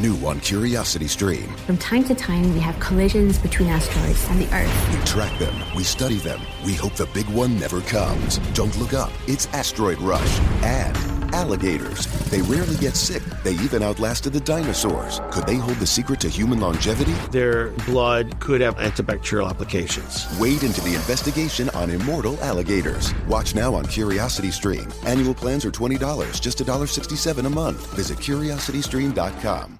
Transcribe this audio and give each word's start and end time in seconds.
New 0.00 0.16
on 0.26 0.40
Curiosity 0.40 1.06
Stream. 1.06 1.46
From 1.66 1.76
time 1.76 2.04
to 2.04 2.14
time, 2.14 2.52
we 2.54 2.60
have 2.60 2.78
collisions 2.80 3.38
between 3.38 3.68
asteroids 3.68 4.26
and 4.30 4.40
the 4.40 4.52
Earth. 4.54 4.98
We 4.98 5.04
track 5.04 5.38
them, 5.38 5.54
we 5.76 5.84
study 5.84 6.16
them, 6.16 6.40
we 6.64 6.74
hope 6.74 6.94
the 6.94 7.06
big 7.06 7.28
one 7.28 7.58
never 7.58 7.80
comes. 7.82 8.38
Don't 8.54 8.76
look 8.78 8.94
up, 8.94 9.12
it's 9.26 9.46
Asteroid 9.48 9.98
Rush. 10.00 10.40
And 10.62 10.96
alligators. 11.32 12.06
They 12.30 12.42
rarely 12.42 12.76
get 12.76 12.96
sick. 12.96 13.22
They 13.44 13.52
even 13.54 13.82
outlasted 13.82 14.32
the 14.32 14.40
dinosaurs. 14.40 15.20
Could 15.30 15.46
they 15.46 15.56
hold 15.56 15.78
the 15.78 15.86
secret 15.86 16.20
to 16.20 16.28
human 16.28 16.60
longevity? 16.60 17.12
Their 17.30 17.70
blood 17.86 18.38
could 18.40 18.60
have 18.60 18.76
antibacterial 18.76 19.48
applications. 19.48 20.26
Wade 20.38 20.62
into 20.62 20.80
the 20.80 20.94
investigation 20.94 21.68
on 21.70 21.90
immortal 21.90 22.38
alligators. 22.42 23.14
Watch 23.26 23.54
now 23.54 23.74
on 23.74 23.86
Curiosity 23.86 24.50
Stream. 24.50 24.88
Annual 25.04 25.34
plans 25.34 25.64
are 25.64 25.70
$20, 25.70 26.40
just 26.40 26.58
$1.67 26.58 27.46
a 27.46 27.50
month. 27.50 27.94
Visit 27.94 28.18
curiositystream.com. 28.18 29.79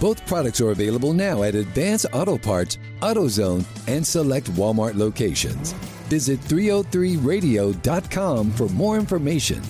Both 0.00 0.26
products 0.26 0.60
are 0.62 0.70
available 0.70 1.12
now 1.12 1.42
at 1.42 1.54
Advance 1.54 2.06
Auto 2.12 2.38
Parts, 2.38 2.78
AutoZone, 3.02 3.66
and 3.86 4.06
select 4.06 4.50
Walmart 4.52 4.96
locations. 4.96 5.72
Visit 6.08 6.40
303radio.com 6.40 8.50
for 8.52 8.68
more 8.68 8.96
information. 8.96 9.60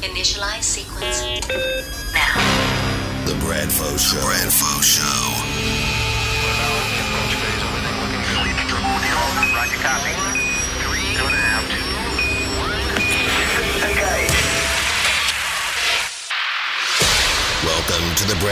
Initialize 0.00 0.62
sequence 0.62 1.20
now. 2.14 2.34
The 3.26 3.34
Bradfo 3.44 3.98
Show. 3.98 4.16
Bradfo 4.18 4.67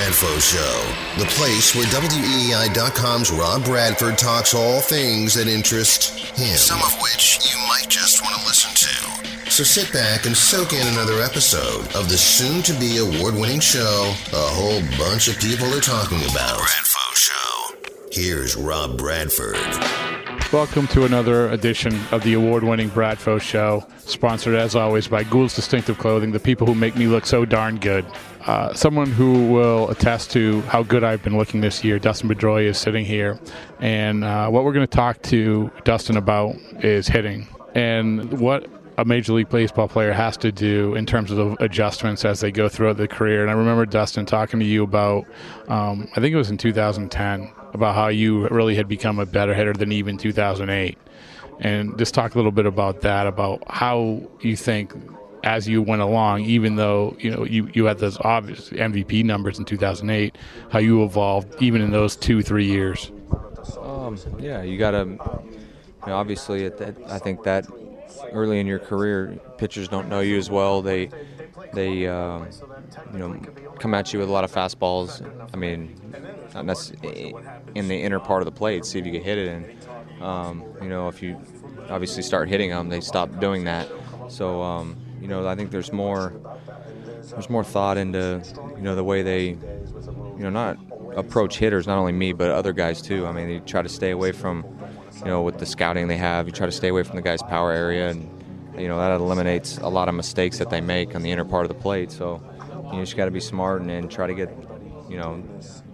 Bradfo 0.07 0.41
Show, 0.41 1.21
the 1.21 1.29
place 1.31 1.75
where 1.75 1.85
WEEI.com's 1.87 3.33
Rob 3.33 3.65
Bradford 3.65 4.17
talks 4.17 4.55
all 4.55 4.81
things 4.81 5.35
that 5.35 5.49
interest 5.49 6.11
him. 6.39 6.57
Some 6.57 6.81
of 6.81 6.95
which 7.03 7.41
you 7.53 7.59
might 7.67 7.89
just 7.89 8.23
want 8.23 8.37
to 8.37 8.47
listen 8.47 8.71
to. 8.71 9.51
So 9.51 9.65
sit 9.65 9.93
back 9.93 10.25
and 10.27 10.37
soak 10.37 10.73
in 10.75 10.87
another 10.87 11.21
episode 11.23 11.93
of 11.97 12.09
the 12.09 12.17
soon 12.17 12.63
to 12.63 12.73
be 12.75 12.99
award 12.99 13.35
winning 13.35 13.59
show 13.59 14.15
a 14.33 14.47
whole 14.55 14.81
bunch 14.97 15.27
of 15.27 15.41
people 15.41 15.67
are 15.75 15.81
talking 15.81 16.23
about. 16.31 16.61
Bradfo 16.61 17.17
Show. 17.17 17.75
Here's 18.13 18.55
Rob 18.55 18.97
Bradford. 18.97 19.57
Welcome 20.53 20.87
to 20.89 21.05
another 21.05 21.49
edition 21.51 21.99
of 22.13 22.23
the 22.23 22.35
award 22.35 22.63
winning 22.63 22.91
Bradfo 22.91 23.41
Show, 23.41 23.85
sponsored 23.99 24.55
as 24.55 24.77
always 24.77 25.09
by 25.09 25.25
Gould's 25.25 25.57
Distinctive 25.57 25.99
Clothing, 25.99 26.31
the 26.31 26.39
people 26.39 26.65
who 26.65 26.77
make 26.77 26.95
me 26.95 27.09
look 27.09 27.27
so 27.27 27.45
darn 27.45 27.81
good. 27.81 28.07
Uh, 28.47 28.73
someone 28.75 29.11
who 29.11 29.49
will 29.53 29.91
attest 29.91 30.31
to 30.31 30.61
how 30.63 30.83
good 30.83 31.03
I've 31.03 31.23
been 31.23 31.37
looking 31.37 31.61
this 31.61 31.83
year, 31.83 31.99
Dustin 31.99 32.29
Pedroia, 32.29 32.67
is 32.67 32.79
sitting 32.79 33.05
here. 33.05 33.41
And 33.81 34.23
uh, 34.23 34.49
what 34.49 34.65
we're 34.65 34.73
going 34.73 34.87
to 34.87 34.97
talk 34.97 35.21
to 35.23 35.71
Dustin 35.85 36.17
about 36.17 36.55
is 36.83 37.09
hitting 37.09 37.49
and 37.77 38.41
what 38.41 38.67
a 38.99 39.05
Major 39.05 39.35
League 39.35 39.51
Baseball 39.51 39.89
player 39.89 40.13
has 40.13 40.39
to 40.39 40.51
do 40.51 40.95
in 40.95 41.05
terms 41.05 41.31
of 41.31 41.57
adjustments 41.61 42.25
as 42.25 42.41
they 42.41 42.51
go 42.51 42.69
throughout 42.69 42.97
the 42.97 43.07
career. 43.07 43.43
And 43.43 43.51
I 43.51 43.55
remember 43.55 43.85
Dustin 43.85 44.25
talking 44.25 44.59
to 44.61 44.67
you 44.67 44.83
about, 44.83 45.27
um, 45.69 46.09
I 46.17 46.21
think 46.21 46.33
it 46.33 46.37
was 46.37 46.49
in 46.51 46.57
2010, 46.57 47.53
about 47.75 47.95
how 47.95 48.09
you 48.09 48.49
really 48.49 48.75
had 48.75 48.89
become 48.89 49.19
a 49.19 49.27
better 49.27 49.53
hitter 49.53 49.75
than 49.75 49.93
even 49.93 50.17
2008. 50.17 50.97
And 51.61 51.99
just 51.99 52.15
talk 52.15 52.35
a 52.35 52.39
little 52.39 52.53
bit 52.53 52.65
about 52.65 53.03
that, 53.03 53.27
about 53.27 53.63
how 53.69 54.23
you 54.41 54.57
think 54.57 54.95
as 55.47 55.69
you 55.69 55.81
went 55.81 56.03
along, 56.03 56.41
even 56.43 56.75
though 56.75 57.17
you 57.21 57.31
know 57.31 57.45
you, 57.45 57.71
you 57.73 57.85
had 57.85 57.99
those 57.99 58.19
obvious 58.21 58.69
MVP 58.71 59.25
numbers 59.25 59.59
in 59.59 59.65
2008, 59.65 60.37
how 60.71 60.81
you 60.81 61.05
evolved 61.05 61.63
even 61.63 61.81
in 61.81 61.93
those 61.93 62.17
two 62.17 62.43
three 62.43 62.67
years. 62.67 63.13
Um, 63.81 64.19
yeah, 64.39 64.63
you 64.63 64.77
got 64.77 64.91
to. 64.91 64.99
You 64.99 66.13
know, 66.13 66.19
obviously, 66.19 66.67
at 66.67 66.79
that, 66.79 66.97
I 67.09 67.19
think 67.19 67.45
that 67.45 67.67
early 68.33 68.61
in 68.61 68.67
your 68.67 68.79
career, 68.79 69.39
pitchers 69.57 69.89
don't 69.89 70.09
know 70.09 70.21
you 70.21 70.37
as 70.37 70.51
well. 70.51 70.83
They 70.83 71.11
they 71.73 72.09
uh, 72.09 72.45
you 73.13 73.19
know 73.19 73.41
come 73.79 73.95
at 73.95 74.13
you 74.13 74.19
with 74.19 74.29
a 74.29 74.33
lot 74.33 74.43
of 74.43 74.53
fastballs. 74.53 75.25
I 75.55 75.57
mean, 75.57 75.95
not 76.55 76.93
in 77.77 77.87
the 77.87 77.97
inner 77.97 78.19
part 78.19 78.43
of 78.43 78.47
the 78.47 78.53
plate, 78.53 78.85
see 78.85 78.99
if 78.99 79.07
you 79.07 79.13
can 79.13 79.23
hit 79.23 79.39
it. 79.39 79.49
And 79.49 80.23
um, 80.23 80.65
you 80.83 80.89
know, 80.89 81.07
if 81.07 81.23
you 81.23 81.41
obviously 81.89 82.25
start 82.25 82.49
hitting 82.49 82.71
them, 82.71 82.89
they 82.89 83.01
stop 83.01 83.39
doing 83.39 83.65
that. 83.65 83.89
So 84.29 84.61
um, 84.61 84.97
you 85.27 85.31
know, 85.31 85.49
I 85.49 85.57
think 85.57 85.73
there's 85.73 85.93
more 85.93 86.33
there's 87.33 87.51
more 87.51 87.65
thought 87.65 87.97
into 87.97 88.41
you 88.77 88.83
know 88.83 88.95
the 88.95 89.03
way 89.03 89.23
they 89.23 89.49
you 89.49 90.39
know 90.39 90.51
not 90.51 90.79
approach 91.17 91.59
hitters, 91.59 91.89
not 91.89 91.99
only 91.99 92.13
me 92.13 92.33
but 92.33 92.53
other 92.53 92.73
guys 92.73 93.03
too. 93.03 93.27
I 93.27 93.33
mean, 93.33 93.49
they 93.49 93.59
try 93.59 93.83
to 93.83 93.89
stay 93.89 94.13
away 94.13 94.31
from 94.31 94.65
you 95.19 95.25
know 95.25 95.43
with 95.43 95.59
the 95.59 95.67
scouting 95.67 96.07
they 96.07 96.17
have, 96.17 96.47
you 96.47 96.53
try 96.53 96.67
to 96.67 96.73
stay 96.73 96.87
away 96.87 97.03
from 97.03 97.17
the 97.17 97.23
guy's 97.23 97.43
power 97.43 97.73
area, 97.73 98.09
and 98.09 98.23
you 98.79 98.87
know 98.87 98.99
that 98.99 99.11
eliminates 99.11 99.79
a 99.79 99.89
lot 99.89 100.09
of 100.09 100.15
mistakes 100.15 100.59
that 100.59 100.71
they 100.71 100.81
make 100.81 101.17
on 101.17 101.23
the 101.23 101.33
inner 101.33 101.45
part 101.45 101.65
of 101.65 101.71
the 101.71 101.83
plate. 101.83 102.13
So 102.13 102.41
you 102.93 103.01
just 103.01 103.17
got 103.17 103.25
to 103.25 103.33
be 103.33 103.41
smart 103.41 103.81
and, 103.81 103.91
and 103.91 104.09
try 104.09 104.29
to 104.29 104.35
get 104.35 104.49
you 105.11 105.17
know 105.17 105.43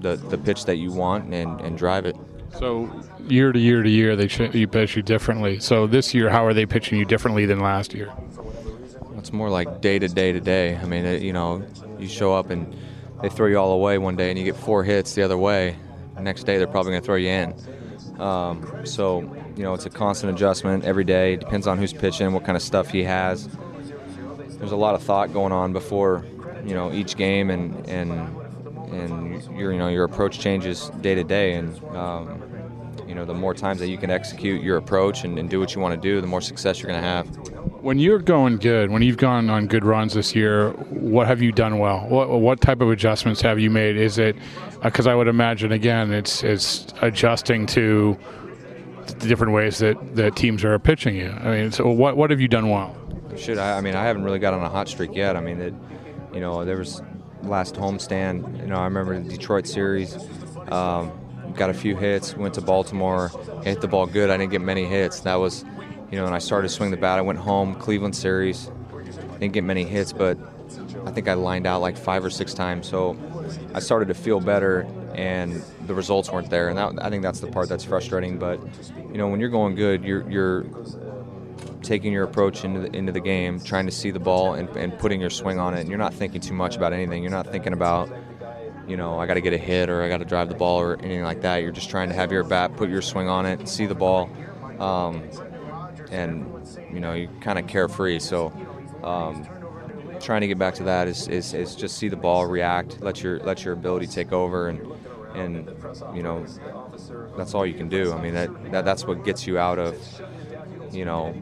the 0.01 0.17
the 0.17 0.37
pitch 0.37 0.67
that 0.67 0.77
you 0.77 0.93
want 0.93 1.33
and, 1.33 1.59
and 1.63 1.79
drive 1.79 2.05
it. 2.05 2.17
So 2.59 2.91
year 3.29 3.51
to 3.51 3.59
year 3.59 3.83
to 3.83 3.89
year, 3.89 4.15
they 4.15 4.29
you 4.53 4.69
pitch 4.69 4.95
you 4.95 5.01
differently. 5.01 5.59
So 5.59 5.87
this 5.87 6.13
year, 6.13 6.29
how 6.29 6.45
are 6.45 6.53
they 6.53 6.67
pitching 6.67 6.99
you 6.99 7.07
differently 7.07 7.47
than 7.47 7.61
last 7.61 7.95
year? 7.95 8.13
It's 9.23 9.33
more 9.33 9.49
like 9.49 9.81
day 9.81 10.01
to 10.01 10.09
day 10.09 10.33
to 10.33 10.41
day. 10.41 10.77
I 10.77 10.85
mean, 10.85 11.05
it, 11.05 11.23
you 11.23 11.33
know, 11.33 11.65
you 11.97 12.09
show 12.09 12.35
up 12.35 12.51
and 12.51 12.77
they 13.23 13.29
throw 13.29 13.47
you 13.47 13.57
all 13.57 13.71
away 13.71 13.97
one 13.97 14.17
day, 14.17 14.31
and 14.31 14.39
you 14.39 14.45
get 14.45 14.57
four 14.57 14.83
hits 14.83 15.15
the 15.15 15.23
other 15.23 15.39
way. 15.39 15.77
Next 16.21 16.43
day, 16.43 16.59
they're 16.59 16.67
probably 16.67 16.91
going 16.91 17.03
to 17.03 17.07
throw 17.07 17.15
you 17.15 17.29
in. 17.29 18.21
Um, 18.21 18.85
so, 18.85 19.21
you 19.57 19.63
know, 19.63 19.75
it's 19.75 19.87
a 19.87 19.91
constant 19.91 20.35
adjustment 20.35 20.85
every 20.85 21.05
day. 21.05 21.37
Depends 21.37 21.69
on 21.69 21.79
who's 21.79 21.93
pitching, 21.93 22.33
what 22.33 22.45
kind 22.45 22.57
of 22.57 22.63
stuff 22.63 22.91
he 22.91 23.05
has. 23.05 23.49
There's 24.59 24.73
a 24.73 24.77
lot 24.77 24.97
of 24.97 25.05
thought 25.05 25.33
going 25.33 25.53
on 25.53 25.73
before, 25.73 26.27
you 26.67 26.75
know, 26.75 26.93
each 26.93 27.15
game, 27.17 27.49
and 27.51 27.89
and 27.89 28.11
and 28.93 29.57
your 29.57 29.71
you 29.71 29.79
know 29.79 29.87
your 29.87 30.03
approach 30.03 30.41
changes 30.41 30.91
day 31.01 31.15
to 31.15 31.23
day, 31.23 31.55
and 31.55 31.81
um, 31.95 32.43
you 33.07 33.15
know 33.15 33.25
the 33.25 33.35
more 33.35 33.55
times 33.55 33.79
that 33.79 33.89
you 33.89 33.99
can 33.99 34.11
execute 34.11 34.65
your 34.65 34.79
approach 34.79 35.23
and, 35.23 35.39
and 35.39 35.49
do 35.49 35.61
what 35.61 35.77
you 35.77 35.81
want 35.81 35.95
to 35.95 36.01
do, 36.09 36.21
the 36.21 36.27
more 36.27 36.41
success 36.41 36.83
you're 36.83 36.91
going 36.91 37.01
to 37.01 37.09
have. 37.09 37.62
When 37.83 37.99
you're 37.99 38.21
going 38.21 38.59
good, 38.59 38.91
when 38.91 39.03
you've 39.03 39.17
gone 39.17 39.51
on 39.51 39.67
good 39.67 39.85
runs 39.85 40.15
this 40.15 40.37
year, 40.37 40.71
what 40.71 41.27
have 41.27 41.43
you 41.43 41.51
done 41.51 41.81
well? 41.81 42.07
What, 42.09 42.31
what 42.31 42.61
type 42.61 42.81
of 42.81 42.91
adjustments 42.91 43.41
have 43.41 43.59
you 43.59 43.71
made? 43.71 43.97
Is 43.97 44.19
it 44.19 44.37
because 44.85 45.09
I 45.09 45.17
would 45.17 45.27
imagine 45.27 45.73
again, 45.73 46.13
it's 46.13 46.45
it's 46.45 46.87
adjusting 47.03 47.67
to 47.67 48.17
the 49.07 49.27
different 49.27 49.53
ways 49.53 49.79
that, 49.79 50.15
that 50.15 50.37
teams 50.37 50.63
are 50.63 50.79
pitching 50.79 51.17
you. 51.17 51.31
I 51.31 51.51
mean, 51.51 51.73
so 51.73 51.91
what 51.91 52.17
what 52.17 52.31
have 52.31 52.41
you 52.41 52.47
done 52.47 52.71
well? 52.71 52.97
Should 53.37 53.59
I? 53.59 53.79
I 53.79 53.81
mean, 53.81 53.97
I 53.97 54.05
haven't 54.05 54.23
really 54.23 54.39
got 54.39 54.55
on 54.55 54.63
a 54.63 54.69
hot 54.69 54.89
streak 54.89 55.15
yet. 55.15 55.37
I 55.37 55.41
mean, 55.41 55.61
it, 55.61 55.75
you 56.33 56.41
know, 56.41 56.65
there 56.65 56.77
was 56.77 57.03
last 57.43 57.75
homestand. 57.75 58.61
You 58.61 58.69
know, 58.69 58.77
I 58.77 58.85
remember 58.85 59.21
the 59.21 59.29
Detroit 59.29 59.67
series. 59.67 60.17
Um, 60.71 61.11
got 61.55 61.71
a 61.71 61.75
few 61.75 61.97
hits. 61.97 62.37
Went 62.37 62.55
to 62.55 62.61
Baltimore, 62.61 63.31
hit 63.65 63.81
the 63.81 63.89
ball 63.89 64.07
good. 64.07 64.31
I 64.31 64.37
didn't 64.37 64.53
get 64.53 64.61
many 64.61 64.85
hits. 64.85 65.21
That 65.21 65.35
was, 65.37 65.65
you 66.13 66.19
know, 66.19 66.27
and 66.27 66.35
I 66.35 66.39
started 66.39 66.69
to 66.69 66.75
swing 66.75 66.91
the 66.91 66.97
bat. 66.97 67.19
I 67.19 67.23
went 67.23 67.39
home, 67.39 67.75
Cleveland 67.75 68.15
series, 68.15 68.71
didn't 69.41 69.55
get 69.55 69.65
many 69.65 69.83
hits, 69.83 70.13
but 70.13 70.39
I 71.07 71.11
think 71.11 71.27
I 71.27 71.35
lined 71.35 71.67
out 71.67 71.81
like 71.81 71.97
five 71.97 72.25
or 72.25 72.31
six 72.31 72.55
times. 72.55 72.87
So 72.87 73.17
I 73.75 73.81
started 73.81 74.09
to 74.09 74.15
feel 74.15 74.39
better, 74.39 74.87
and 75.15 75.65
the 75.87 75.95
results 75.95 76.31
weren't 76.31 76.51
there. 76.51 76.69
And 76.69 76.79
that, 76.79 77.05
I 77.05 77.11
think 77.11 77.23
that's 77.23 77.41
the 77.41 77.49
part 77.49 77.69
that's 77.69 77.83
frustrating. 77.83 78.39
But 78.39 78.61
you 79.11 79.19
know, 79.19 79.29
when 79.29 79.41
you're 79.41 79.49
going 79.49 79.75
good, 79.75 80.05
you're 80.05 80.29
you're 80.31 80.67
taking 81.83 82.13
your 82.13 82.25
approach 82.25 82.65
into 82.65 82.81
the, 82.81 82.97
into 82.97 83.11
the 83.11 83.21
game, 83.21 83.59
trying 83.59 83.87
to 83.87 83.93
see 83.93 84.11
the 84.11 84.21
ball 84.21 84.55
and, 84.55 84.69
and 84.77 84.97
putting 84.99 85.21
your 85.21 85.31
swing 85.31 85.59
on 85.59 85.75
it. 85.75 85.81
And 85.81 85.89
you're 85.89 85.99
not 85.99 86.15
thinking 86.15 86.41
too 86.41 86.55
much 86.55 86.77
about 86.77 86.93
anything. 86.93 87.23
You're 87.23 87.33
not 87.33 87.47
thinking 87.47 87.73
about, 87.73 88.09
you 88.87 88.97
know, 88.97 89.19
I 89.19 89.27
got 89.27 89.35
to 89.35 89.41
get 89.41 89.53
a 89.53 89.59
hit 89.59 89.91
or 89.91 90.03
I 90.03 90.09
got 90.09 90.19
to 90.19 90.25
drive 90.25 90.49
the 90.49 90.55
ball 90.55 90.81
or 90.81 90.97
anything 90.99 91.25
like 91.25 91.41
that. 91.41 91.57
You're 91.63 91.73
just 91.73 91.91
trying 91.91 92.09
to 92.11 92.15
have 92.15 92.31
your 92.31 92.45
bat, 92.45 92.77
put 92.77 92.89
your 92.89 93.03
swing 93.03 93.29
on 93.29 93.47
it, 93.47 93.69
see 93.69 93.87
the 93.87 93.95
ball, 93.95 94.31
um, 94.79 95.29
and 96.13 96.47
you 96.93 97.01
know, 97.01 97.15
you're 97.15 97.31
kind 97.41 97.59
of 97.59 97.67
carefree. 97.67 98.21
So. 98.21 98.53
Um, 99.03 99.49
trying 100.21 100.43
to 100.43 100.47
get 100.47 100.57
back 100.57 100.73
to 100.73 100.85
that 100.85 101.09
is, 101.09 101.27
is, 101.27 101.53
is 101.53 101.75
just 101.75 101.99
see 101.99 102.09
the 102.09 102.15
ball 102.15 102.47
react, 102.47 103.03
let 103.03 103.25
your 103.25 103.41
let 103.41 103.65
your 103.65 103.75
ability 103.75 104.07
take 104.07 104.33
over, 104.33 104.69
and 104.69 104.81
and 105.35 105.69
you 106.15 106.23
know 106.23 106.47
that's 107.37 107.55
all 107.55 107.67
you 107.67 107.75
can 107.75 107.89
do. 107.89 108.13
I 108.13 108.21
mean 108.21 108.35
that, 108.35 108.73
that 108.73 108.85
that's 108.85 109.05
what 109.05 109.25
gets 109.25 109.47
you 109.47 109.59
out 109.59 109.79
of 109.79 109.97
you 110.93 111.05
know 111.05 111.35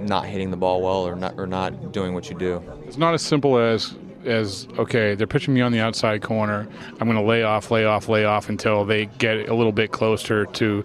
not 0.00 0.26
hitting 0.26 0.50
the 0.50 0.56
ball 0.56 0.82
well 0.82 1.06
or 1.06 1.16
not 1.16 1.38
or 1.38 1.46
not 1.46 1.92
doing 1.92 2.14
what 2.14 2.30
you 2.30 2.36
do. 2.36 2.62
It's 2.86 2.96
not 2.96 3.14
as 3.14 3.22
simple 3.22 3.58
as 3.58 3.94
as 4.24 4.66
okay, 4.78 5.14
they're 5.14 5.26
pitching 5.26 5.54
me 5.54 5.60
on 5.60 5.72
the 5.72 5.80
outside 5.80 6.22
corner. 6.22 6.68
I'm 7.00 7.08
going 7.08 7.20
to 7.20 7.26
lay 7.26 7.42
off, 7.42 7.70
lay 7.70 7.84
off, 7.84 8.08
lay 8.08 8.24
off 8.24 8.48
until 8.48 8.84
they 8.84 9.06
get 9.06 9.48
a 9.48 9.54
little 9.54 9.72
bit 9.72 9.92
closer 9.92 10.44
to 10.46 10.84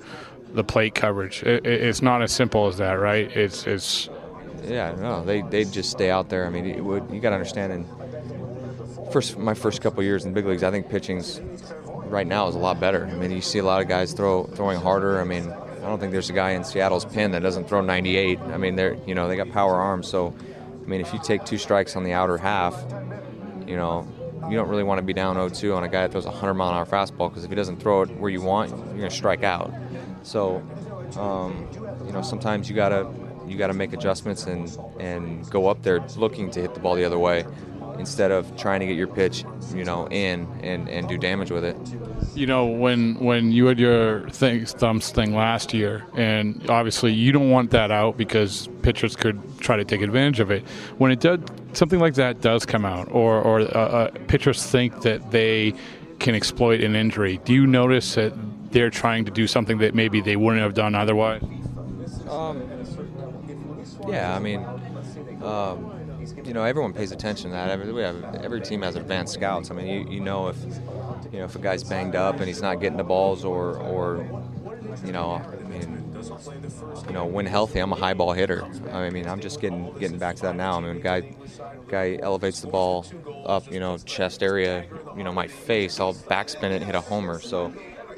the 0.56 0.64
plate 0.64 0.96
coverage. 0.96 1.44
It, 1.44 1.66
it's 1.66 2.02
not 2.02 2.22
as 2.22 2.32
simple 2.32 2.68
as 2.68 2.78
that, 2.78 2.94
right? 2.94 3.30
It's 3.36 3.68
it's 3.68 4.10
yeah, 4.68 4.96
no, 4.98 5.24
they 5.24 5.42
they 5.42 5.66
just 5.66 5.92
stay 5.92 6.10
out 6.10 6.30
there. 6.30 6.46
I 6.46 6.50
mean, 6.50 6.66
it 6.66 6.84
would, 6.84 7.10
you 7.12 7.20
got 7.20 7.30
to 7.30 7.36
understand. 7.36 7.74
In 7.74 9.12
first, 9.12 9.38
my 9.38 9.54
first 9.54 9.82
couple 9.82 10.02
years 10.04 10.26
in 10.26 10.34
big 10.34 10.46
leagues, 10.46 10.64
I 10.64 10.72
think 10.72 10.90
pitching's 10.90 11.42
right 12.06 12.26
now 12.26 12.48
is 12.48 12.56
a 12.56 12.60
lot 12.60 12.80
better. 12.80 13.06
I 13.06 13.16
mean, 13.16 13.32
you 13.32 13.42
see 13.42 13.60
a 13.60 13.64
lot 13.64 13.82
of 13.82 13.88
guys 13.88 14.14
throw 14.14 14.46
throwing 14.46 14.80
harder. 14.80 15.20
I 15.20 15.24
mean, 15.24 15.52
I 15.52 15.88
don't 15.88 16.00
think 16.00 16.12
there's 16.12 16.30
a 16.30 16.34
guy 16.34 16.52
in 16.52 16.64
Seattle's 16.64 17.06
pen 17.06 17.32
that 17.32 17.44
doesn't 17.44 17.68
throw 17.68 17.82
98. 17.82 18.40
I 18.40 18.58
mean, 18.58 18.76
they're 18.76 18.98
you 19.06 19.14
know 19.14 19.28
they 19.28 19.36
got 19.36 19.52
power 19.52 19.76
arms. 19.76 20.08
So, 20.08 20.34
I 20.82 20.88
mean, 20.88 21.02
if 21.02 21.14
you 21.14 21.20
take 21.20 21.46
two 21.46 21.58
strikes 21.58 21.96
on 21.96 22.04
the 22.04 22.14
outer 22.14 22.38
half, 22.38 22.84
you 23.68 23.76
know. 23.76 24.08
You 24.48 24.56
don't 24.56 24.70
really 24.70 24.84
want 24.84 25.00
to 25.00 25.02
be 25.02 25.14
down 25.14 25.38
0-2 25.38 25.76
on 25.76 25.84
a 25.84 25.90
guy 25.90 26.02
that 26.02 26.12
throws 26.12 26.26
a 26.26 26.30
100 26.30 26.54
mile 26.54 26.70
an 26.70 26.76
hour 26.76 26.86
fastball 26.86 27.30
because 27.30 27.44
if 27.44 27.50
he 27.50 27.56
doesn't 27.56 27.78
throw 27.78 28.04
it 28.04 28.16
where 28.18 28.30
you 28.30 28.44
want, 28.44 28.70
you're 28.96 29.10
to 29.10 29.16
strike 29.16 29.42
out. 29.42 29.74
So, 30.26 30.64
um, 31.18 31.68
you 32.06 32.12
know, 32.12 32.24
sometimes 32.24 32.68
you 32.68 32.76
got 32.76 32.90
to 32.90 33.08
you 33.48 33.58
got 33.58 33.68
to 33.68 33.74
make 33.74 33.94
adjustments 33.94 34.46
and 34.46 34.76
and 35.00 35.48
go 35.52 35.68
up 35.68 35.84
there 35.84 36.00
looking 36.18 36.50
to 36.52 36.62
hit 36.62 36.74
the 36.74 36.80
ball 36.80 36.96
the 36.96 37.06
other 37.06 37.20
way 37.20 37.46
instead 38.00 38.32
of 38.32 38.58
trying 38.58 38.80
to 38.80 38.86
get 38.86 38.98
your 38.98 39.08
pitch, 39.08 39.46
you 39.74 39.86
know, 39.86 40.08
in 40.10 40.48
and, 40.64 40.90
and 40.90 41.08
do 41.08 41.18
damage 41.18 41.52
with 41.52 41.64
it. 41.64 41.78
You 42.36 42.48
know, 42.48 42.66
when 42.66 43.16
when 43.16 43.52
you 43.52 43.68
had 43.68 43.80
your 43.80 44.28
thing, 44.32 44.66
thumbs 44.66 45.12
thing 45.12 45.36
last 45.36 45.74
year, 45.74 46.04
and 46.16 46.70
obviously 46.70 47.14
you 47.14 47.32
don't 47.32 47.52
want 47.52 47.72
that 47.72 47.92
out 47.92 48.18
because 48.18 48.68
pitchers 48.82 49.16
could 49.16 49.40
try 49.60 49.78
to 49.78 49.86
take 49.86 50.02
advantage 50.02 50.40
of 50.40 50.52
it. 50.52 50.64
When 50.98 51.12
it 51.12 51.20
does, 51.20 51.40
something 51.74 52.00
like 52.00 52.16
that 52.16 52.42
does 52.42 52.66
come 52.66 52.84
out, 52.84 53.12
or 53.12 53.40
or 53.42 53.62
uh, 53.62 53.64
uh, 53.64 54.12
pitchers 54.28 54.66
think 54.66 55.02
that 55.04 55.32
they 55.32 55.74
can 56.20 56.34
exploit 56.34 56.82
an 56.82 56.96
injury. 56.96 57.40
Do 57.46 57.54
you 57.54 57.68
notice 57.68 58.16
that 58.16 58.34
they're 58.76 58.90
trying 58.90 59.24
to 59.24 59.32
do 59.32 59.48
something 59.48 59.78
that 59.78 59.96
maybe 59.96 60.20
they 60.20 60.36
wouldn't 60.36 60.62
have 60.62 60.74
done 60.74 60.96
otherwise? 60.96 61.42
Um, 62.30 62.62
yeah, 64.10 64.36
I 64.36 64.40
mean, 64.40 64.66
um, 65.42 66.20
you 66.44 66.54
know, 66.54 66.66
everyone 66.66 66.92
pays 66.92 67.14
attention 67.14 67.52
to 67.52 67.56
that. 67.56 67.70
Every, 67.70 67.94
we 67.94 68.02
have, 68.02 68.36
every 68.44 68.60
team 68.60 68.82
has 68.82 68.98
advanced 68.98 69.34
scouts. 69.34 69.72
I 69.72 69.76
mean, 69.76 69.88
you, 69.88 70.16
you 70.16 70.20
know 70.20 70.50
if 70.50 70.58
you 71.32 71.40
know 71.40 71.46
if 71.46 71.56
a 71.56 71.60
guy's 71.60 71.86
banged 71.86 72.16
up 72.16 72.40
and 72.40 72.48
he's 72.48 72.62
not 72.62 72.82
getting 72.82 72.98
the 72.98 73.06
balls, 73.06 73.46
or 73.46 73.78
or 73.78 74.18
you 75.06 75.14
know, 75.14 75.36
I 75.36 75.68
mean, 75.70 76.14
you 77.08 77.14
know, 77.14 77.26
when 77.26 77.46
healthy, 77.46 77.80
I'm 77.80 77.94
a 77.94 77.96
high 77.96 78.14
ball 78.14 78.34
hitter. 78.34 78.68
I 78.92 79.10
mean, 79.10 79.26
I'm 79.26 79.40
just 79.40 79.62
getting 79.62 79.94
getting 80.00 80.18
back 80.18 80.36
to 80.36 80.42
that 80.42 80.58
now. 80.58 80.78
I 80.78 80.82
mean, 80.82 81.00
guy 81.00 81.34
guy 81.88 82.20
elevates 82.22 82.60
the 82.60 82.68
ball 82.68 83.06
up, 83.46 83.72
you 83.72 83.80
know, 83.80 83.98
chest 84.00 84.44
area, 84.44 84.86
you 85.16 85.24
know, 85.24 85.32
my 85.32 85.48
face, 85.48 85.98
I'll 86.02 86.14
backspin 86.14 86.72
it 86.72 86.82
and 86.82 86.84
hit 86.84 86.96
a 86.96 87.02
homer. 87.02 87.40
So, 87.40 87.72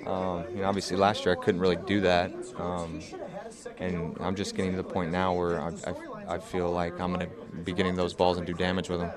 um, 0.07 0.45
you 0.55 0.61
know, 0.61 0.67
obviously 0.67 0.95
last 0.95 1.25
year 1.25 1.35
I 1.39 1.43
couldn't 1.43 1.59
really 1.59 1.75
do 1.75 2.01
that. 2.01 2.31
Um, 2.57 3.01
and 3.77 4.17
I'm 4.21 4.35
just 4.35 4.55
getting 4.55 4.71
to 4.71 4.77
the 4.77 4.83
point 4.83 5.11
now 5.11 5.33
where 5.33 5.59
I, 5.59 5.71
I, 5.85 6.35
I 6.35 6.39
feel 6.39 6.71
like 6.71 6.99
I'm 6.99 7.13
going 7.13 7.27
to 7.27 7.57
be 7.57 7.73
getting 7.73 7.95
those 7.95 8.13
balls 8.13 8.37
and 8.37 8.47
do 8.47 8.53
damage 8.53 8.89
with 8.89 9.01
them. 9.01 9.11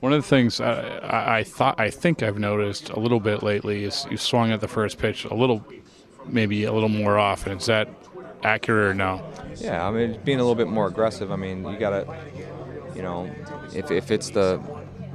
One 0.00 0.12
of 0.12 0.22
the 0.22 0.28
things 0.28 0.60
I, 0.60 1.38
I, 1.38 1.42
thought 1.42 1.80
I 1.80 1.90
think 1.90 2.22
I've 2.22 2.38
noticed 2.38 2.90
a 2.90 3.00
little 3.00 3.18
bit 3.18 3.42
lately 3.42 3.84
is 3.84 4.06
you 4.10 4.16
swung 4.16 4.52
at 4.52 4.60
the 4.60 4.68
first 4.68 4.98
pitch 4.98 5.24
a 5.24 5.34
little, 5.34 5.66
maybe 6.26 6.64
a 6.64 6.72
little 6.72 6.88
more 6.88 7.18
often. 7.18 7.58
Is 7.58 7.66
that 7.66 7.88
accurate 8.44 8.90
or 8.90 8.94
no? 8.94 9.20
Yeah, 9.56 9.86
I 9.86 9.90
mean 9.90 10.20
being 10.24 10.38
a 10.38 10.42
little 10.42 10.54
bit 10.54 10.68
more 10.68 10.86
aggressive. 10.86 11.32
I 11.32 11.36
mean 11.36 11.68
you 11.68 11.76
got 11.78 11.90
to, 11.90 12.16
you 12.94 13.02
know, 13.02 13.28
if, 13.74 13.90
if 13.90 14.12
it's 14.12 14.30
the, 14.30 14.62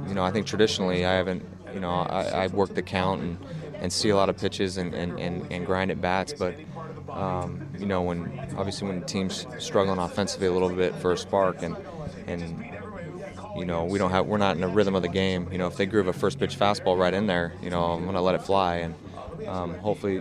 you 0.06 0.12
know, 0.12 0.22
I 0.22 0.30
think 0.30 0.46
traditionally 0.46 1.06
I 1.06 1.14
haven't, 1.14 1.42
you 1.72 1.80
know, 1.80 1.90
I, 1.90 2.44
I 2.44 2.46
work 2.48 2.74
the 2.74 2.82
count 2.82 3.22
and, 3.22 3.38
and 3.80 3.92
see 3.92 4.08
a 4.08 4.16
lot 4.16 4.28
of 4.28 4.36
pitches 4.38 4.76
and, 4.78 4.94
and, 4.94 5.18
and, 5.18 5.50
and 5.50 5.66
grind 5.66 5.90
at 5.90 6.00
bats, 6.00 6.32
but 6.32 6.54
um, 7.14 7.68
you 7.78 7.86
know, 7.86 8.02
when 8.02 8.40
obviously 8.56 8.88
when 8.88 9.00
the 9.00 9.06
teams 9.06 9.46
struggling 9.58 9.98
offensively 9.98 10.46
a 10.46 10.52
little 10.52 10.68
bit 10.70 10.94
for 10.96 11.12
a 11.12 11.16
spark, 11.16 11.62
and 11.62 11.76
and 12.26 12.64
you 13.56 13.64
know 13.64 13.84
we 13.84 13.98
don't 13.98 14.10
have 14.10 14.26
we're 14.26 14.38
not 14.38 14.56
in 14.56 14.60
the 14.60 14.68
rhythm 14.68 14.94
of 14.94 15.02
the 15.02 15.08
game. 15.08 15.48
You 15.52 15.58
know, 15.58 15.66
if 15.66 15.76
they 15.76 15.86
groove 15.86 16.08
a 16.08 16.12
first 16.12 16.38
pitch 16.38 16.58
fastball 16.58 16.98
right 16.98 17.14
in 17.14 17.26
there, 17.26 17.52
you 17.62 17.70
know, 17.70 17.84
I'm 17.84 18.04
gonna 18.04 18.22
let 18.22 18.34
it 18.34 18.42
fly, 18.42 18.76
and 18.76 18.94
um, 19.46 19.74
hopefully, 19.74 20.20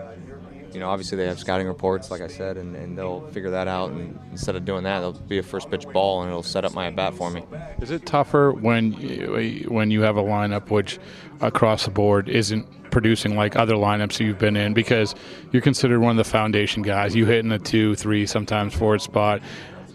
you 0.72 0.80
know, 0.80 0.90
obviously 0.90 1.18
they 1.18 1.26
have 1.26 1.40
scouting 1.40 1.68
reports, 1.68 2.12
like 2.12 2.22
I 2.22 2.28
said, 2.28 2.58
and, 2.58 2.76
and 2.76 2.98
they'll 2.98 3.22
figure 3.28 3.52
that 3.52 3.68
out. 3.68 3.92
And 3.92 4.20
instead 4.32 4.56
of 4.56 4.66
doing 4.66 4.84
that, 4.84 4.98
it'll 4.98 5.14
be 5.14 5.40
a 5.40 5.44
first 5.44 5.72
pitch 5.72 5.88
ball, 5.88 6.22
and 6.22 6.30
it'll 6.30 6.44
set 6.44 6.66
up 6.66 6.74
my 6.74 6.88
at 6.88 6.96
bat 6.96 7.16
for 7.16 7.32
me. 7.32 7.44
Is 7.82 7.92
it 7.92 8.06
tougher 8.06 8.52
when 8.52 8.94
you, 8.94 9.66
when 9.70 9.90
you 9.90 10.02
have 10.02 10.18
a 10.18 10.24
lineup 10.24 10.70
which 10.70 11.00
across 11.42 11.86
the 11.86 11.92
board 11.92 12.30
isn't 12.30 12.68
producing 12.94 13.36
like 13.36 13.56
other 13.56 13.74
lineups 13.74 14.20
you've 14.20 14.38
been 14.38 14.56
in 14.56 14.74
because 14.74 15.16
you're 15.52 15.64
considered 15.64 16.00
one 16.00 16.12
of 16.12 16.18
the 16.18 16.30
foundation 16.30 16.84
guys. 16.84 17.16
You 17.16 17.26
hit 17.26 17.40
in 17.40 17.50
the 17.50 17.58
two, 17.58 17.96
three, 17.96 18.28
sometimes 18.28 18.74
forward 18.74 19.02
spot. 19.02 19.42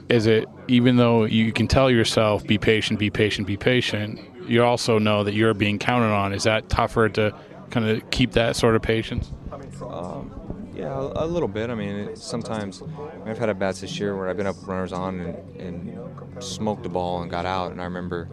Is 0.08 0.26
it 0.26 0.46
even 0.66 0.96
though 0.96 1.24
you 1.24 1.52
can 1.52 1.68
tell 1.68 1.90
yourself 1.90 2.44
be 2.44 2.58
patient, 2.58 2.98
be 2.98 3.08
patient, 3.08 3.46
be 3.46 3.56
patient? 3.56 4.20
You 4.48 4.64
also 4.64 4.98
know 4.98 5.22
that 5.22 5.34
you're 5.34 5.54
being 5.54 5.78
counted 5.78 6.12
on. 6.12 6.32
Is 6.32 6.42
that 6.42 6.68
tougher 6.68 7.08
to 7.10 7.32
kind 7.70 7.88
of 7.88 8.10
keep 8.10 8.32
that 8.32 8.56
sort 8.56 8.74
of 8.74 8.82
patience? 8.82 9.32
Um, 9.80 10.68
yeah, 10.74 11.10
a, 11.14 11.26
little 11.26 11.48
bit. 11.48 11.70
I 11.70 11.74
mean, 11.74 12.16
sometimes 12.16 12.82
I've 13.26 13.38
had 13.38 13.48
at 13.48 13.58
bats 13.58 13.80
this 13.80 13.98
year 14.00 14.16
where 14.16 14.28
I've 14.28 14.36
been 14.36 14.46
up 14.46 14.56
runners 14.66 14.92
on 14.92 15.20
and, 15.20 15.60
and 15.60 16.42
smoked 16.42 16.82
the 16.82 16.88
ball 16.88 17.22
and 17.22 17.30
got 17.30 17.46
out, 17.46 17.70
and 17.72 17.80
I 17.80 17.84
remember 17.84 18.28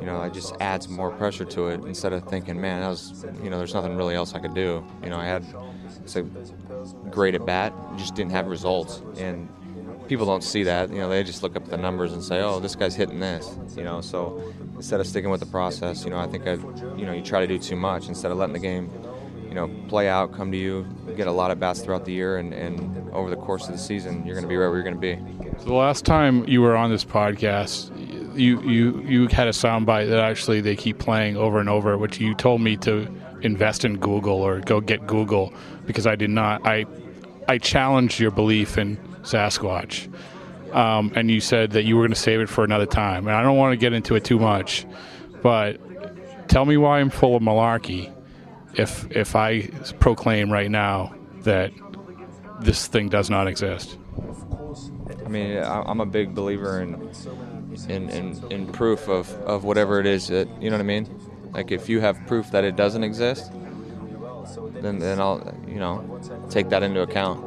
you 0.00 0.06
know, 0.06 0.22
it 0.22 0.32
just 0.32 0.54
adds 0.60 0.88
more 0.88 1.10
pressure 1.10 1.44
to 1.44 1.68
it 1.68 1.84
instead 1.84 2.12
of 2.12 2.24
thinking, 2.24 2.60
man, 2.60 2.80
that 2.80 2.88
was, 2.88 3.24
you 3.42 3.50
know, 3.50 3.58
there's 3.58 3.74
nothing 3.74 3.96
really 3.96 4.14
else 4.14 4.34
I 4.34 4.38
could 4.38 4.54
do. 4.54 4.84
You 5.02 5.10
know, 5.10 5.18
I 5.18 5.24
had 5.24 5.44
it's 6.02 6.16
a 6.16 6.22
great 7.10 7.34
at 7.34 7.46
bat, 7.46 7.72
just 7.96 8.14
didn't 8.14 8.32
have 8.32 8.46
results, 8.46 9.02
and 9.16 9.48
people 10.08 10.26
don't 10.26 10.44
see 10.44 10.64
that. 10.64 10.90
You 10.90 10.98
know, 10.98 11.08
they 11.08 11.22
just 11.22 11.42
look 11.42 11.56
up 11.56 11.66
the 11.66 11.76
numbers 11.76 12.12
and 12.12 12.22
say, 12.22 12.40
oh, 12.40 12.60
this 12.60 12.74
guy's 12.74 12.94
hitting 12.94 13.20
this. 13.20 13.56
You 13.76 13.84
know, 13.84 14.00
so 14.00 14.42
instead 14.76 15.00
of 15.00 15.06
sticking 15.06 15.30
with 15.30 15.40
the 15.40 15.46
process, 15.46 16.04
you 16.04 16.10
know, 16.10 16.18
I 16.18 16.26
think 16.26 16.46
I, 16.46 16.54
you 16.96 17.06
know, 17.06 17.12
you 17.12 17.22
try 17.22 17.40
to 17.40 17.46
do 17.46 17.58
too 17.58 17.76
much 17.76 18.08
instead 18.08 18.30
of 18.30 18.38
letting 18.38 18.52
the 18.52 18.58
game, 18.58 18.90
you 19.48 19.54
know, 19.54 19.68
play 19.88 20.08
out, 20.08 20.32
come 20.32 20.50
to 20.52 20.58
you, 20.58 20.86
get 21.16 21.26
a 21.26 21.32
lot 21.32 21.50
of 21.50 21.60
bats 21.60 21.80
throughout 21.80 22.04
the 22.04 22.12
year, 22.12 22.38
and, 22.38 22.52
and 22.52 23.10
over 23.12 23.30
the 23.30 23.36
course 23.36 23.66
of 23.66 23.72
the 23.72 23.78
season, 23.78 24.26
you're 24.26 24.34
going 24.34 24.44
to 24.44 24.48
be 24.48 24.56
right 24.56 24.68
where 24.68 24.76
you're 24.76 24.82
going 24.82 24.94
to 24.94 25.00
be. 25.00 25.18
So 25.58 25.66
the 25.66 25.74
last 25.74 26.04
time 26.04 26.46
you 26.48 26.60
were 26.60 26.76
on 26.76 26.90
this 26.90 27.04
podcast, 27.04 27.93
you 28.34 28.60
you 28.62 29.00
you 29.02 29.28
had 29.28 29.48
a 29.48 29.52
soundbite 29.52 30.08
that 30.08 30.18
actually 30.18 30.60
they 30.60 30.76
keep 30.76 30.98
playing 30.98 31.36
over 31.36 31.58
and 31.58 31.68
over, 31.68 31.96
which 31.98 32.20
you 32.20 32.34
told 32.34 32.60
me 32.60 32.76
to 32.78 33.08
invest 33.42 33.84
in 33.84 33.98
Google 33.98 34.40
or 34.42 34.60
go 34.60 34.80
get 34.80 35.06
Google 35.06 35.52
because 35.86 36.06
I 36.06 36.16
did 36.16 36.30
not. 36.30 36.66
I 36.66 36.86
I 37.48 37.58
challenged 37.58 38.20
your 38.20 38.30
belief 38.30 38.78
in 38.78 38.96
Sasquatch, 39.22 40.12
um, 40.74 41.12
and 41.14 41.30
you 41.30 41.40
said 41.40 41.72
that 41.72 41.84
you 41.84 41.96
were 41.96 42.02
going 42.02 42.14
to 42.14 42.20
save 42.20 42.40
it 42.40 42.48
for 42.48 42.64
another 42.64 42.86
time. 42.86 43.26
And 43.26 43.36
I 43.36 43.42
don't 43.42 43.56
want 43.56 43.72
to 43.72 43.76
get 43.76 43.92
into 43.92 44.14
it 44.14 44.24
too 44.24 44.38
much, 44.38 44.86
but 45.42 45.78
tell 46.48 46.64
me 46.64 46.76
why 46.76 47.00
I'm 47.00 47.10
full 47.10 47.36
of 47.36 47.42
malarkey 47.42 48.12
if 48.74 49.10
if 49.10 49.36
I 49.36 49.62
proclaim 50.00 50.50
right 50.50 50.70
now 50.70 51.14
that 51.42 51.72
this 52.60 52.86
thing 52.86 53.08
does 53.08 53.30
not 53.30 53.46
exist. 53.46 53.98
I 55.24 55.28
mean, 55.28 55.58
I'm 55.58 56.00
a 56.00 56.06
big 56.06 56.34
believer 56.34 56.80
in 56.80 57.10
in, 57.88 58.08
in, 58.10 58.52
in 58.52 58.66
proof 58.66 59.08
of, 59.08 59.30
of 59.42 59.64
whatever 59.64 59.98
it 60.00 60.06
is 60.06 60.28
that 60.28 60.48
you 60.62 60.70
know 60.70 60.76
what 60.76 60.82
I 60.82 60.86
mean. 60.86 61.08
Like 61.52 61.70
if 61.70 61.88
you 61.88 62.00
have 62.00 62.18
proof 62.26 62.50
that 62.50 62.64
it 62.64 62.76
doesn't 62.76 63.04
exist, 63.04 63.52
then 64.80 64.98
then 64.98 65.20
I'll 65.20 65.54
you 65.66 65.78
know 65.78 66.20
take 66.50 66.68
that 66.70 66.82
into 66.82 67.02
account. 67.02 67.44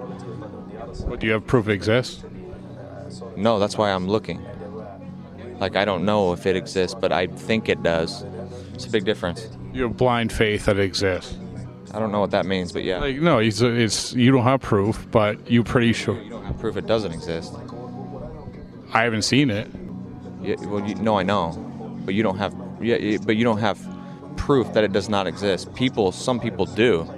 But 1.07 1.19
do 1.19 1.27
you 1.27 1.33
have 1.33 1.45
proof 1.45 1.67
it 1.67 1.73
exists? 1.73 2.23
No, 3.35 3.59
that's 3.59 3.77
why 3.77 3.91
I'm 3.91 4.07
looking. 4.07 4.45
Like 5.59 5.75
I 5.75 5.85
don't 5.85 6.05
know 6.05 6.33
if 6.33 6.45
it 6.45 6.55
exists, 6.55 6.95
but 6.99 7.11
I 7.11 7.27
think 7.27 7.69
it 7.69 7.83
does. 7.83 8.23
It's 8.73 8.85
a 8.85 8.89
big 8.89 9.05
difference. 9.05 9.49
You 9.73 9.83
have 9.83 9.97
blind 9.97 10.31
faith 10.31 10.65
that 10.65 10.77
it 10.77 10.83
exists. 10.83 11.37
I 11.93 11.99
don't 11.99 12.11
know 12.11 12.19
what 12.19 12.31
that 12.31 12.45
means, 12.45 12.71
but 12.71 12.83
yeah. 12.83 12.99
Like, 12.99 13.17
no, 13.17 13.39
it's, 13.39 13.61
it's 13.61 14.13
you 14.13 14.31
don't 14.31 14.43
have 14.43 14.61
proof, 14.61 15.07
but 15.09 15.49
you're 15.49 15.63
pretty 15.63 15.93
sure. 15.93 16.19
You 16.57 16.63
don't 16.63 16.73
have 16.73 16.73
proof 16.73 16.77
it 16.77 16.87
doesn't 16.87 17.11
exist. 17.11 17.53
I 18.93 19.03
haven't 19.03 19.23
seen 19.23 19.49
it. 19.49 19.69
Yeah, 20.41 20.55
well, 20.65 20.87
you, 20.87 20.95
no, 20.95 21.17
I 21.17 21.23
know, 21.23 21.51
but 22.05 22.13
you 22.13 22.23
don't 22.23 22.37
have. 22.37 22.55
Yeah, 22.81 22.95
yeah, 22.95 23.17
but 23.23 23.35
you 23.35 23.43
don't 23.43 23.59
have 23.59 23.79
proof 24.37 24.73
that 24.73 24.83
it 24.83 24.91
does 24.91 25.09
not 25.09 25.27
exist. 25.27 25.73
People, 25.75 26.11
some 26.11 26.39
people 26.39 26.65
do. 26.65 26.83
You 26.83 26.89
know 26.97 27.13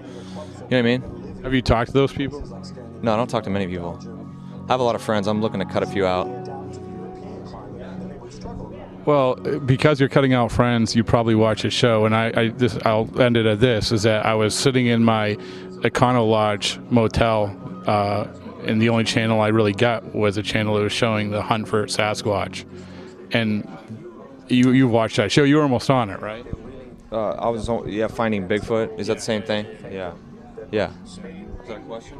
what 0.69 0.74
I 0.74 0.81
mean? 0.81 1.01
Have 1.43 1.53
you 1.53 1.62
talked 1.62 1.88
to 1.88 1.93
those 1.93 2.12
people? 2.12 2.41
No, 3.01 3.13
I 3.13 3.17
don't 3.17 3.29
talk 3.29 3.43
to 3.43 3.50
many 3.50 3.67
people. 3.67 3.98
I 4.67 4.72
have 4.72 4.79
a 4.79 4.84
lot 4.84 4.96
of 4.96 5.01
friends. 5.01 5.27
I'm 5.27 5.41
looking 5.41 5.60
to 5.60 5.65
cut 5.65 5.84
a 5.84 5.88
few 5.88 6.05
out. 6.05 6.27
Well, 9.05 9.36
because 9.36 10.00
you're 10.00 10.10
cutting 10.10 10.34
out 10.34 10.51
friends, 10.51 10.96
you 10.96 11.03
probably 11.03 11.36
watch 11.36 11.65
a 11.65 11.69
show, 11.69 12.05
and 12.05 12.15
I, 12.15 12.31
I 12.36 12.48
this 12.50 12.77
I'll 12.86 13.10
end 13.19 13.38
it 13.38 13.46
at 13.46 13.60
this: 13.60 13.91
is 13.91 14.03
that 14.03 14.25
I 14.25 14.36
was 14.36 14.53
sitting 14.53 14.88
in 14.88 15.03
my 15.03 15.36
Econo 15.81 16.29
Lodge 16.29 16.79
motel, 16.89 17.55
uh, 17.88 18.27
and 18.66 18.82
the 18.82 18.89
only 18.89 19.04
channel 19.04 19.42
I 19.42 19.50
really 19.50 19.74
got 19.74 20.13
was 20.16 20.38
a 20.38 20.44
channel 20.44 20.75
that 20.75 20.84
was 20.84 20.94
showing 20.94 21.32
the 21.32 21.42
hunt 21.42 21.68
for 21.68 21.86
Sasquatch, 21.86 22.66
and 23.32 23.68
you 24.48 24.72
you 24.72 24.88
watched 24.88 25.18
that 25.18 25.32
show. 25.32 25.44
You 25.44 25.58
were 25.58 25.63
almost 25.63 25.89
on 25.89 26.10
it, 26.10 26.22
right? 26.22 26.46
Uh, 27.12 27.32
I 27.32 27.50
was, 27.50 27.68
on- 27.70 27.89
yeah, 27.89 28.08
finding 28.08 28.48
Bigfoot. 28.48 29.00
Is 29.00 29.08
that 29.08 29.16
the 29.16 29.22
same 29.22 29.42
thing? 29.42 29.66
Yeah, 29.92 30.13
yeah. 30.72 30.92
Is 31.04 31.18
that 31.68 31.78
a 31.78 31.80
question? 31.82 32.20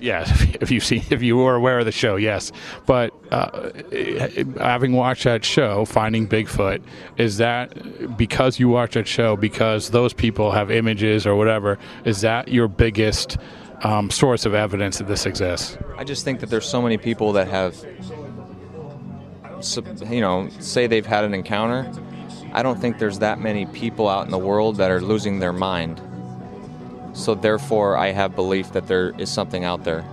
Yes, 0.00 0.46
if 0.60 0.70
you 0.70 0.80
see, 0.80 1.02
if 1.10 1.22
you 1.22 1.36
were 1.36 1.54
aware 1.54 1.78
of 1.78 1.84
the 1.84 1.92
show, 1.92 2.16
yes. 2.16 2.52
But 2.86 3.12
uh, 3.32 3.70
having 4.58 4.92
watched 4.92 5.24
that 5.24 5.44
show, 5.44 5.84
Finding 5.84 6.28
Bigfoot, 6.28 6.82
is 7.16 7.38
that 7.38 8.16
because 8.16 8.58
you 8.58 8.68
watch 8.68 8.94
that 8.94 9.06
show 9.06 9.36
because 9.36 9.90
those 9.90 10.12
people 10.12 10.52
have 10.52 10.70
images 10.70 11.26
or 11.26 11.34
whatever? 11.36 11.78
Is 12.04 12.20
that 12.22 12.48
your 12.48 12.68
biggest 12.68 13.36
um, 13.82 14.10
source 14.10 14.46
of 14.46 14.54
evidence 14.54 14.98
that 14.98 15.06
this 15.06 15.26
exists? 15.26 15.78
I 15.96 16.04
just 16.04 16.24
think 16.24 16.40
that 16.40 16.50
there's 16.50 16.66
so 16.66 16.82
many 16.82 16.98
people 16.98 17.32
that 17.32 17.48
have, 17.48 17.76
you 20.10 20.20
know, 20.20 20.48
say 20.60 20.86
they've 20.86 21.06
had 21.06 21.24
an 21.24 21.34
encounter. 21.34 21.90
I 22.52 22.62
don't 22.62 22.80
think 22.80 22.98
there's 22.98 23.18
that 23.18 23.40
many 23.40 23.66
people 23.66 24.08
out 24.08 24.24
in 24.24 24.30
the 24.30 24.38
world 24.38 24.76
that 24.76 24.90
are 24.90 25.00
losing 25.00 25.38
their 25.38 25.52
mind. 25.52 26.00
So 27.12 27.34
therefore, 27.34 27.96
I 27.96 28.12
have 28.12 28.34
belief 28.34 28.72
that 28.72 28.86
there 28.86 29.10
is 29.18 29.30
something 29.30 29.64
out 29.64 29.84
there. 29.84 30.04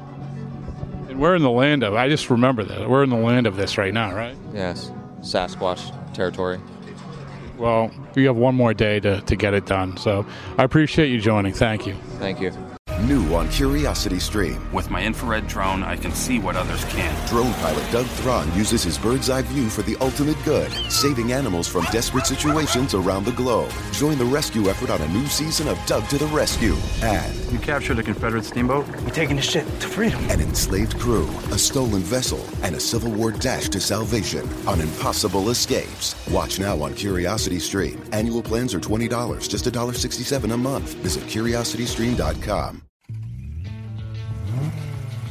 And 1.07 1.19
we're 1.19 1.35
in 1.35 1.43
the 1.43 1.51
land 1.51 1.83
of. 1.83 1.93
I 1.93 2.09
just 2.09 2.29
remember 2.29 2.63
that 2.63 2.89
we're 2.89 3.03
in 3.03 3.09
the 3.09 3.15
land 3.15 3.47
of 3.47 3.55
this 3.55 3.77
right 3.77 3.93
now, 3.93 4.13
right? 4.13 4.35
Yes, 4.53 4.91
Sasquatch 5.21 5.91
territory. 6.13 6.59
Well, 7.57 7.91
we 8.15 8.25
have 8.25 8.35
one 8.35 8.55
more 8.55 8.73
day 8.73 8.99
to, 8.99 9.21
to 9.21 9.35
get 9.35 9.53
it 9.53 9.65
done. 9.65 9.97
So 9.97 10.25
I 10.57 10.63
appreciate 10.63 11.09
you 11.09 11.21
joining. 11.21 11.53
Thank 11.53 11.87
you. 11.87 11.95
Thank 12.17 12.41
you. 12.41 12.51
New 13.01 13.35
on 13.35 13.49
Curiosity 13.49 14.19
Stream. 14.19 14.71
With 14.71 14.89
my 14.89 15.03
infrared 15.03 15.47
drone, 15.47 15.83
I 15.83 15.95
can 15.97 16.11
see 16.11 16.39
what 16.39 16.55
others 16.55 16.83
can't. 16.85 17.27
Drone 17.29 17.53
pilot 17.55 17.83
Doug 17.91 18.05
Thron 18.05 18.51
uses 18.53 18.83
his 18.83 18.97
bird's 18.97 19.29
eye 19.29 19.41
view 19.41 19.69
for 19.69 19.81
the 19.81 19.97
ultimate 19.99 20.37
good, 20.45 20.71
saving 20.89 21.33
animals 21.33 21.67
from 21.67 21.83
desperate 21.91 22.25
situations 22.25 22.93
around 22.93 23.25
the 23.25 23.33
globe. 23.33 23.71
Join 23.91 24.17
the 24.17 24.25
rescue 24.25 24.69
effort 24.69 24.89
on 24.89 25.01
a 25.01 25.07
new 25.09 25.25
season 25.27 25.67
of 25.67 25.77
Doug 25.85 26.07
to 26.09 26.17
the 26.17 26.25
Rescue. 26.27 26.75
And 27.03 27.35
You 27.51 27.59
captured 27.59 27.99
a 27.99 28.03
Confederate 28.03 28.45
steamboat? 28.45 28.87
We're 29.03 29.09
taking 29.09 29.35
the 29.35 29.41
ship 29.41 29.65
to 29.79 29.87
freedom. 29.87 30.19
an 30.29 30.39
enslaved 30.41 30.97
crew, 30.99 31.27
a 31.51 31.57
stolen 31.57 32.01
vessel, 32.01 32.43
and 32.63 32.75
a 32.75 32.79
Civil 32.79 33.11
War 33.11 33.31
dash 33.31 33.67
to 33.69 33.79
salvation 33.79 34.47
on 34.67 34.79
impossible 34.79 35.49
escapes. 35.49 36.15
Watch 36.31 36.59
now 36.59 36.81
on 36.81 36.93
Curiosity 36.93 37.59
Stream. 37.59 38.01
Annual 38.13 38.41
plans 38.43 38.73
are 38.73 38.79
$20, 38.79 39.49
just 39.49 39.65
$1.67 39.65 40.53
a 40.53 40.57
month. 40.57 40.93
Visit 40.95 41.23
curiositystream.com. 41.25 42.81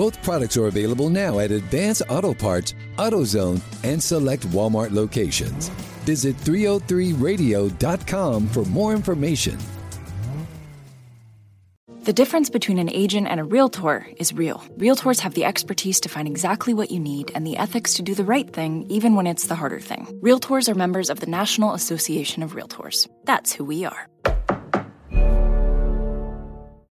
Both 0.00 0.22
products 0.22 0.56
are 0.56 0.66
available 0.66 1.10
now 1.10 1.40
at 1.40 1.50
Advance 1.50 2.00
Auto 2.08 2.32
Parts, 2.32 2.72
AutoZone, 2.96 3.60
and 3.84 4.02
select 4.02 4.48
Walmart 4.48 4.92
locations. 4.92 5.68
Visit 6.08 6.34
303radio.com 6.38 8.48
for 8.48 8.64
more 8.64 8.94
information. 8.94 9.58
The 12.04 12.14
difference 12.14 12.48
between 12.48 12.78
an 12.78 12.88
agent 12.88 13.28
and 13.28 13.40
a 13.40 13.44
realtor 13.44 14.06
is 14.16 14.32
real. 14.32 14.64
Realtors 14.78 15.20
have 15.20 15.34
the 15.34 15.44
expertise 15.44 16.00
to 16.00 16.08
find 16.08 16.26
exactly 16.26 16.72
what 16.72 16.90
you 16.90 16.98
need 16.98 17.30
and 17.34 17.46
the 17.46 17.58
ethics 17.58 17.92
to 17.94 18.02
do 18.02 18.14
the 18.14 18.24
right 18.24 18.50
thing, 18.50 18.86
even 18.88 19.16
when 19.16 19.26
it's 19.26 19.48
the 19.48 19.54
harder 19.54 19.80
thing. 19.80 20.06
Realtors 20.22 20.70
are 20.70 20.74
members 20.74 21.10
of 21.10 21.20
the 21.20 21.26
National 21.26 21.74
Association 21.74 22.42
of 22.42 22.52
Realtors. 22.52 23.06
That's 23.24 23.52
who 23.52 23.66
we 23.66 23.84
are. 23.84 24.08